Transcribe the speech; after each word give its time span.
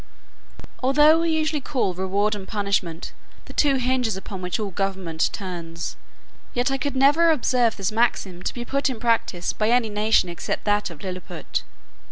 Although 0.81 1.19
we 1.21 1.29
usually 1.29 1.61
call 1.61 1.93
reward 1.93 2.33
and 2.33 2.47
punishment 2.47 3.13
the 3.45 3.53
two 3.53 3.75
hinges 3.75 4.17
upon 4.17 4.41
which 4.41 4.59
all 4.59 4.71
government 4.71 5.29
turns, 5.31 5.95
yet 6.55 6.71
I 6.71 6.79
could 6.79 6.95
never 6.95 7.29
observe 7.29 7.77
this 7.77 7.91
maxim 7.91 8.41
to 8.41 8.53
be 8.55 8.65
put 8.65 8.89
in 8.89 8.99
practice 8.99 9.53
by 9.53 9.69
any 9.69 9.89
nation 9.89 10.27
except 10.27 10.63
that 10.63 10.89
of 10.89 11.03
Lilliput. 11.03 11.61